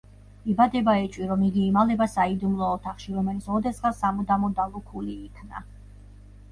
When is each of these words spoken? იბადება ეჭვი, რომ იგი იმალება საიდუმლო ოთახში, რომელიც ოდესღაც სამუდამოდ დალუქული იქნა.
იბადება 0.51 0.95
ეჭვი, 1.01 1.27
რომ 1.31 1.43
იგი 1.47 1.65
იმალება 1.73 2.07
საიდუმლო 2.15 2.71
ოთახში, 2.79 3.15
რომელიც 3.19 3.51
ოდესღაც 3.59 4.01
სამუდამოდ 4.03 4.59
დალუქული 4.63 5.19
იქნა. 5.31 5.65